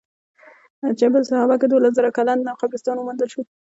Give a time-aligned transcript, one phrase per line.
[0.99, 3.41] جبل سحابه کې دولس زره کلن قبرستان وموندل شو.